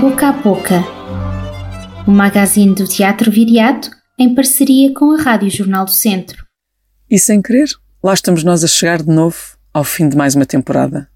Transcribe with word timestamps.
Boca 0.00 0.28
a 0.28 0.32
Boca, 0.32 0.84
o 2.06 2.10
magazine 2.10 2.74
do 2.74 2.86
Teatro 2.86 3.30
Viriato 3.30 3.90
em 4.18 4.34
parceria 4.34 4.92
com 4.92 5.12
a 5.12 5.22
Rádio 5.22 5.48
Jornal 5.48 5.86
do 5.86 5.90
Centro. 5.90 6.44
E 7.08 7.18
sem 7.18 7.40
querer, 7.40 7.70
lá 8.02 8.12
estamos 8.12 8.44
nós 8.44 8.62
a 8.62 8.66
chegar 8.66 9.02
de 9.02 9.08
novo 9.08 9.56
ao 9.72 9.82
fim 9.84 10.06
de 10.06 10.14
mais 10.14 10.34
uma 10.34 10.44
temporada. 10.44 11.08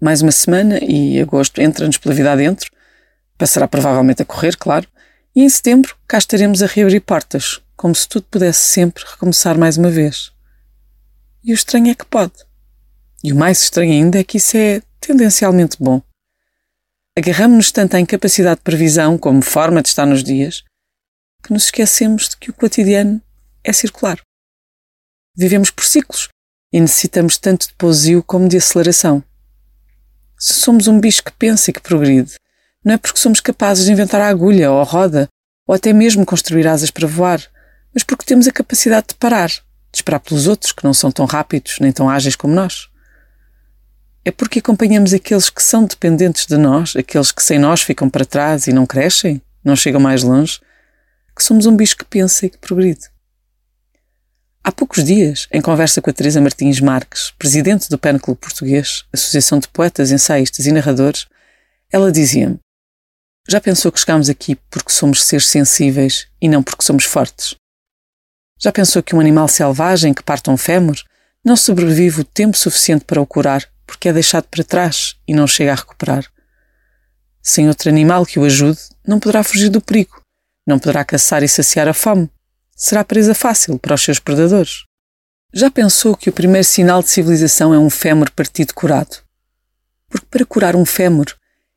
Mais 0.00 0.22
uma 0.22 0.32
semana 0.32 0.80
e 0.82 1.20
agosto 1.20 1.60
entra-nos 1.60 1.96
pela 1.96 2.16
vida 2.16 2.32
adentro, 2.32 2.68
passará 3.38 3.68
provavelmente 3.68 4.22
a 4.22 4.24
correr, 4.24 4.56
claro, 4.56 4.88
e 5.34 5.44
em 5.44 5.48
setembro 5.48 5.94
cá 6.08 6.18
estaremos 6.18 6.64
a 6.64 6.66
reabrir 6.66 7.00
portas, 7.00 7.60
como 7.76 7.94
se 7.94 8.08
tudo 8.08 8.26
pudesse 8.28 8.60
sempre 8.60 9.04
recomeçar 9.06 9.56
mais 9.56 9.76
uma 9.76 9.88
vez. 9.88 10.32
E 11.44 11.52
o 11.52 11.54
estranho 11.54 11.90
é 11.90 11.94
que 11.94 12.06
pode. 12.06 12.34
E 13.22 13.32
o 13.32 13.36
mais 13.36 13.62
estranho 13.62 13.92
ainda 13.92 14.18
é 14.18 14.24
que 14.24 14.38
isso 14.38 14.56
é 14.56 14.82
tendencialmente 15.00 15.76
bom. 15.78 16.02
Agarramos-nos 17.16 17.70
tanto 17.70 17.94
à 17.94 18.00
incapacidade 18.00 18.56
de 18.56 18.64
previsão 18.64 19.16
como 19.16 19.40
forma 19.40 19.80
de 19.80 19.88
estar 19.88 20.04
nos 20.04 20.24
dias 20.24 20.64
que 21.44 21.52
nos 21.52 21.66
esquecemos 21.66 22.30
de 22.30 22.36
que 22.36 22.50
o 22.50 22.52
cotidiano 22.52 23.22
é 23.62 23.72
circular. 23.72 24.18
Vivemos 25.36 25.70
por 25.70 25.84
ciclos 25.84 26.28
e 26.72 26.80
necessitamos 26.80 27.38
tanto 27.38 27.68
de 27.68 27.74
pousio 27.74 28.20
como 28.20 28.48
de 28.48 28.56
aceleração. 28.56 29.22
Se 30.36 30.54
somos 30.54 30.88
um 30.88 30.98
bicho 30.98 31.22
que 31.22 31.30
pensa 31.30 31.70
e 31.70 31.72
que 31.72 31.80
progride, 31.80 32.34
não 32.84 32.94
é 32.94 32.98
porque 32.98 33.20
somos 33.20 33.40
capazes 33.40 33.84
de 33.84 33.92
inventar 33.92 34.20
a 34.20 34.28
agulha 34.28 34.72
ou 34.72 34.80
a 34.80 34.84
roda, 34.84 35.28
ou 35.68 35.74
até 35.74 35.92
mesmo 35.92 36.26
construir 36.26 36.66
asas 36.66 36.90
para 36.90 37.06
voar, 37.06 37.40
mas 37.94 38.02
porque 38.02 38.24
temos 38.24 38.48
a 38.48 38.52
capacidade 38.52 39.08
de 39.10 39.14
parar, 39.14 39.50
de 39.50 39.98
esperar 39.98 40.18
pelos 40.18 40.48
outros 40.48 40.72
que 40.72 40.82
não 40.82 40.92
são 40.92 41.12
tão 41.12 41.26
rápidos 41.26 41.78
nem 41.78 41.92
tão 41.92 42.10
ágeis 42.10 42.34
como 42.34 42.54
nós. 42.54 42.88
É 44.24 44.30
porque 44.30 44.58
acompanhamos 44.58 45.12
aqueles 45.12 45.50
que 45.50 45.62
são 45.62 45.84
dependentes 45.84 46.46
de 46.46 46.56
nós, 46.56 46.96
aqueles 46.96 47.30
que 47.30 47.42
sem 47.42 47.58
nós 47.58 47.82
ficam 47.82 48.08
para 48.08 48.24
trás 48.24 48.66
e 48.66 48.72
não 48.72 48.86
crescem, 48.86 49.42
não 49.62 49.76
chegam 49.76 50.00
mais 50.00 50.22
longe, 50.22 50.60
que 51.36 51.44
somos 51.44 51.66
um 51.66 51.76
bicho 51.76 51.96
que 51.96 52.06
pensa 52.06 52.46
e 52.46 52.50
que 52.50 52.56
progride. 52.56 53.10
Há 54.62 54.72
poucos 54.72 55.04
dias, 55.04 55.46
em 55.52 55.60
conversa 55.60 56.00
com 56.00 56.08
a 56.08 56.12
Teresa 56.12 56.40
Martins 56.40 56.80
Marques, 56.80 57.32
presidente 57.38 57.90
do 57.90 57.98
PEN 57.98 58.18
Clube 58.18 58.40
Português, 58.40 59.04
Associação 59.12 59.58
de 59.58 59.68
Poetas, 59.68 60.10
Ensaístas 60.10 60.64
e 60.64 60.72
Narradores, 60.72 61.26
ela 61.92 62.10
dizia-me: 62.10 62.58
Já 63.46 63.60
pensou 63.60 63.92
que 63.92 64.00
chegámos 64.00 64.30
aqui 64.30 64.56
porque 64.70 64.90
somos 64.90 65.22
seres 65.22 65.46
sensíveis 65.46 66.28
e 66.40 66.48
não 66.48 66.62
porque 66.62 66.82
somos 66.82 67.04
fortes? 67.04 67.56
Já 68.58 68.72
pensou 68.72 69.02
que 69.02 69.14
um 69.14 69.20
animal 69.20 69.48
selvagem 69.48 70.14
que 70.14 70.22
parte 70.22 70.48
um 70.48 70.56
fémur 70.56 70.96
não 71.44 71.56
sobrevive 71.56 72.22
o 72.22 72.24
tempo 72.24 72.56
suficiente 72.56 73.04
para 73.04 73.20
o 73.20 73.26
curar 73.26 73.68
porque 73.94 74.08
é 74.08 74.12
deixado 74.12 74.46
para 74.48 74.64
trás 74.64 75.14
e 75.26 75.32
não 75.32 75.46
chega 75.46 75.72
a 75.72 75.76
recuperar. 75.76 76.26
Sem 77.40 77.68
outro 77.68 77.88
animal 77.88 78.26
que 78.26 78.40
o 78.40 78.44
ajude, 78.44 78.80
não 79.06 79.20
poderá 79.20 79.44
fugir 79.44 79.68
do 79.68 79.80
perigo, 79.80 80.20
não 80.66 80.80
poderá 80.80 81.04
caçar 81.04 81.44
e 81.44 81.48
saciar 81.48 81.86
a 81.86 81.94
fome. 81.94 82.28
Será 82.74 83.04
presa 83.04 83.34
fácil 83.34 83.78
para 83.78 83.94
os 83.94 84.02
seus 84.02 84.18
predadores. 84.18 84.84
Já 85.52 85.70
pensou 85.70 86.16
que 86.16 86.28
o 86.28 86.32
primeiro 86.32 86.66
sinal 86.66 87.02
de 87.02 87.08
civilização 87.08 87.72
é 87.72 87.78
um 87.78 87.88
fémur 87.88 88.32
partido 88.32 88.74
curado? 88.74 89.22
Porque 90.08 90.26
para 90.26 90.44
curar 90.44 90.74
um 90.74 90.84
fémur 90.84 91.26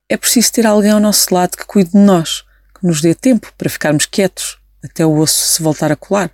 é 0.09 0.17
preciso 0.17 0.52
ter 0.52 0.65
alguém 0.65 0.89
ao 0.89 0.99
nosso 0.99 1.31
lado 1.31 1.55
que 1.55 1.65
cuide 1.65 1.91
de 1.91 1.99
nós, 1.99 2.43
que 2.73 2.87
nos 2.87 2.99
dê 2.99 3.13
tempo 3.13 3.53
para 3.55 3.69
ficarmos 3.69 4.07
quietos 4.07 4.57
até 4.83 5.05
o 5.05 5.17
osso 5.17 5.47
se 5.49 5.61
voltar 5.61 5.91
a 5.91 5.95
colar. 5.95 6.31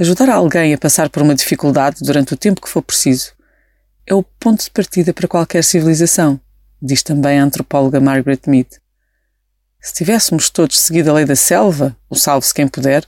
Ajudar 0.00 0.30
alguém 0.30 0.74
a 0.74 0.78
passar 0.78 1.08
por 1.08 1.22
uma 1.22 1.34
dificuldade 1.34 1.98
durante 2.00 2.34
o 2.34 2.36
tempo 2.36 2.60
que 2.60 2.68
for 2.68 2.82
preciso 2.82 3.32
é 4.06 4.14
o 4.14 4.22
ponto 4.22 4.64
de 4.64 4.70
partida 4.70 5.12
para 5.12 5.28
qualquer 5.28 5.64
civilização, 5.64 6.40
diz 6.80 7.02
também 7.02 7.38
a 7.38 7.44
antropóloga 7.44 8.00
Margaret 8.00 8.40
Mead. 8.46 8.68
Se 9.80 9.94
tivéssemos 9.94 10.50
todos 10.50 10.78
seguido 10.78 11.10
a 11.10 11.14
lei 11.14 11.24
da 11.24 11.36
selva, 11.36 11.96
o 12.08 12.14
salve-se 12.14 12.54
quem 12.54 12.68
puder, 12.68 13.06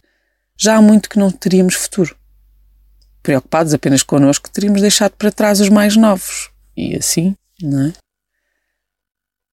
já 0.59 0.77
há 0.77 0.83
muito 0.83 1.09
que 1.09 1.19
não 1.19 1.31
teríamos 1.31 1.75
futuro. 1.75 2.17
Preocupados 3.23 3.75
apenas 3.75 4.03
connosco, 4.03 4.51
teríamos 4.51 4.81
deixado 4.81 5.12
para 5.12 5.33
trás 5.33 5.61
os 5.61 5.69
mais 5.69 5.97
novos. 5.97 6.51
E 6.77 6.97
assim, 6.97 7.35
não 7.61 7.89
é? 7.89 7.93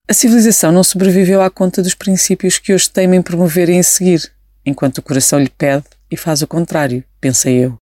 A 0.08 0.14
civilização 0.14 0.72
não 0.72 0.84
sobreviveu 0.84 1.40
à 1.40 1.50
conta 1.50 1.82
dos 1.82 1.94
princípios 1.94 2.58
que 2.58 2.74
hoje 2.74 2.90
temem 2.90 3.22
promover 3.22 3.68
e 3.68 3.74
em 3.74 3.82
seguir, 3.82 4.32
enquanto 4.66 4.98
o 4.98 5.02
coração 5.02 5.38
lhe 5.38 5.48
pede 5.48 5.84
e 6.10 6.16
faz 6.16 6.42
o 6.42 6.46
contrário, 6.46 7.04
pensei 7.20 7.64
eu 7.64 7.81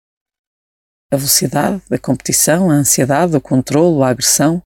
a 1.10 1.16
velocidade, 1.16 1.82
a 1.90 1.98
competição, 1.98 2.70
a 2.70 2.74
ansiedade, 2.74 3.34
o 3.34 3.40
controlo, 3.40 4.02
a 4.02 4.10
agressão, 4.10 4.62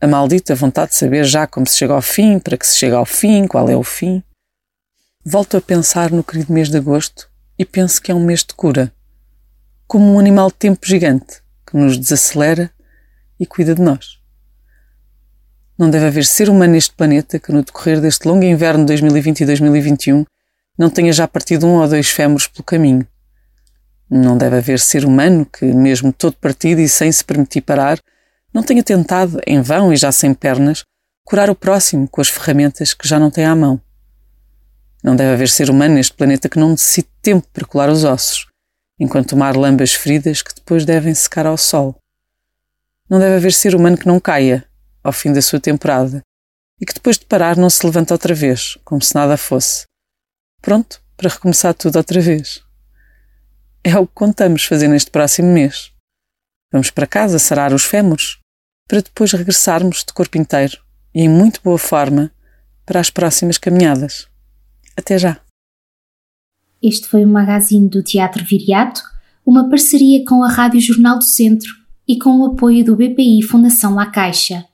a 0.00 0.06
maldita 0.06 0.54
vontade 0.54 0.90
de 0.90 0.96
saber 0.96 1.24
já 1.24 1.46
como 1.46 1.66
se 1.66 1.76
chega 1.76 1.94
ao 1.94 2.02
fim, 2.02 2.38
para 2.38 2.56
que 2.56 2.66
se 2.66 2.76
chega 2.76 2.96
ao 2.96 3.06
fim, 3.06 3.46
qual 3.46 3.68
é 3.68 3.76
o 3.76 3.84
fim. 3.84 4.22
Volto 5.24 5.56
a 5.56 5.60
pensar 5.60 6.10
no 6.10 6.24
querido 6.24 6.52
mês 6.52 6.68
de 6.68 6.76
agosto 6.76 7.30
e 7.58 7.64
penso 7.64 8.02
que 8.02 8.10
é 8.10 8.14
um 8.14 8.24
mês 8.24 8.40
de 8.40 8.52
cura, 8.54 8.92
como 9.86 10.12
um 10.12 10.18
animal 10.18 10.48
de 10.48 10.56
tempo 10.56 10.84
gigante 10.84 11.40
que 11.66 11.76
nos 11.76 11.96
desacelera 11.96 12.70
e 13.38 13.46
cuida 13.46 13.74
de 13.74 13.82
nós. 13.82 14.18
Não 15.78 15.90
deve 15.90 16.06
haver 16.06 16.24
ser 16.24 16.48
humano 16.48 16.72
neste 16.72 16.94
planeta 16.94 17.38
que, 17.38 17.52
no 17.52 17.62
decorrer 17.62 18.00
deste 18.00 18.26
longo 18.26 18.44
inverno 18.44 18.80
de 18.80 18.86
2020 18.86 19.40
e 19.40 19.46
2021, 19.46 20.24
não 20.78 20.90
tenha 20.90 21.12
já 21.12 21.28
partido 21.28 21.66
um 21.66 21.80
ou 21.80 21.88
dois 21.88 22.08
fémures 22.08 22.48
pelo 22.48 22.64
caminho 22.64 23.06
não 24.10 24.38
deve 24.38 24.56
haver 24.56 24.78
ser 24.78 25.04
humano 25.04 25.44
que, 25.44 25.64
mesmo 25.64 26.12
todo 26.12 26.36
partido 26.36 26.80
e 26.80 26.88
sem 26.88 27.10
se 27.10 27.24
permitir 27.24 27.62
parar, 27.62 27.98
não 28.52 28.62
tenha 28.62 28.82
tentado, 28.82 29.40
em 29.46 29.60
vão 29.60 29.92
e 29.92 29.96
já 29.96 30.12
sem 30.12 30.32
pernas, 30.32 30.84
curar 31.24 31.50
o 31.50 31.54
próximo 31.54 32.08
com 32.08 32.20
as 32.20 32.28
ferramentas 32.28 32.94
que 32.94 33.06
já 33.06 33.18
não 33.18 33.30
tem 33.30 33.44
à 33.44 33.54
mão. 33.54 33.80
Não 35.02 35.14
deve 35.14 35.34
haver 35.34 35.48
ser 35.48 35.68
humano 35.68 35.94
neste 35.94 36.14
planeta 36.14 36.48
que 36.48 36.58
não 36.58 36.70
necessite 36.70 37.10
tempo 37.20 37.46
para 37.52 37.66
colar 37.66 37.90
os 37.90 38.04
ossos, 38.04 38.46
enquanto 38.98 39.30
tomar 39.30 39.56
lambas 39.56 39.92
feridas 39.92 40.40
que 40.40 40.54
depois 40.54 40.84
devem 40.84 41.14
secar 41.14 41.46
ao 41.46 41.58
sol. 41.58 41.96
Não 43.10 43.18
deve 43.18 43.36
haver 43.36 43.52
ser 43.52 43.74
humano 43.74 43.98
que 43.98 44.06
não 44.06 44.18
caia, 44.18 44.64
ao 45.02 45.12
fim 45.12 45.32
da 45.32 45.42
sua 45.42 45.60
temporada, 45.60 46.22
e 46.80 46.86
que 46.86 46.94
depois 46.94 47.18
de 47.18 47.26
parar 47.26 47.56
não 47.56 47.70
se 47.70 47.84
levanta 47.84 48.14
outra 48.14 48.34
vez, 48.34 48.78
como 48.84 49.02
se 49.02 49.14
nada 49.14 49.36
fosse. 49.36 49.84
Pronto 50.60 51.00
para 51.16 51.30
recomeçar 51.30 51.74
tudo 51.74 51.96
outra 51.96 52.20
vez. 52.20 52.65
É 53.88 53.96
o 53.96 54.04
que 54.04 54.14
contamos 54.14 54.64
fazer 54.64 54.88
neste 54.88 55.12
próximo 55.12 55.52
mês. 55.52 55.92
Vamos 56.72 56.90
para 56.90 57.06
casa 57.06 57.38
sarar 57.38 57.72
os 57.72 57.84
fémures, 57.84 58.36
para 58.88 59.00
depois 59.00 59.30
regressarmos 59.30 59.98
de 60.04 60.12
corpo 60.12 60.36
inteiro 60.36 60.78
e 61.14 61.22
em 61.22 61.28
muito 61.28 61.60
boa 61.62 61.78
forma 61.78 62.32
para 62.84 62.98
as 62.98 63.10
próximas 63.10 63.58
caminhadas. 63.58 64.26
Até 64.96 65.16
já! 65.16 65.40
Este 66.82 67.06
foi 67.06 67.24
o 67.24 67.28
magazine 67.28 67.88
do 67.88 68.02
Teatro 68.02 68.44
Viriato, 68.44 69.02
uma 69.46 69.70
parceria 69.70 70.24
com 70.24 70.42
a 70.42 70.50
Rádio 70.50 70.80
Jornal 70.80 71.18
do 71.18 71.24
Centro 71.24 71.70
e 72.08 72.18
com 72.18 72.40
o 72.40 72.46
apoio 72.46 72.84
do 72.84 72.96
BPI 72.96 73.42
Fundação 73.42 73.94
La 73.94 74.06
Caixa. 74.06 74.64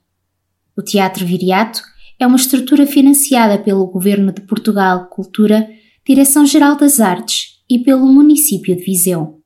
O 0.74 0.80
Teatro 0.80 1.26
Viriato 1.26 1.82
é 2.18 2.26
uma 2.26 2.36
estrutura 2.36 2.86
financiada 2.86 3.58
pelo 3.58 3.86
Governo 3.88 4.32
de 4.32 4.40
Portugal 4.40 5.04
Cultura, 5.10 5.68
Direção-Geral 6.02 6.76
das 6.76 6.98
Artes 6.98 7.51
e 7.68 7.78
pelo 7.78 8.06
município 8.06 8.76
de 8.76 8.84
Viseu. 8.84 9.41